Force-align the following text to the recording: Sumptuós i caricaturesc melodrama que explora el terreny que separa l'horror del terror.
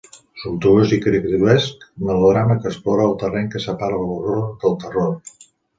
Sumptuós 0.43 0.93
i 0.97 0.97
caricaturesc 1.03 1.85
melodrama 2.07 2.59
que 2.65 2.69
explora 2.73 3.07
el 3.13 3.17
terreny 3.27 3.53
que 3.57 3.65
separa 3.69 4.05
l'horror 4.07 4.45
del 4.67 4.77
terror. 4.87 5.19